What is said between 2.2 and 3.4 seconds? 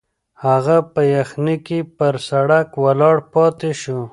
سړک ولاړ